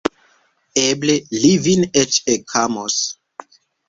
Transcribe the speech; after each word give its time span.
Eble, 0.83 1.17
li 1.43 1.51
vin 1.65 1.85
eĉ 2.01 2.17
ekamos. 2.37 2.97